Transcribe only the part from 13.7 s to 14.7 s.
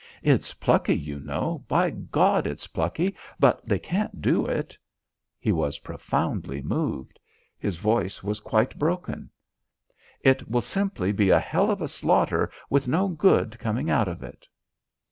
out of it."